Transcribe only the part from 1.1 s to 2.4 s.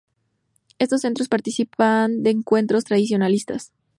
participan de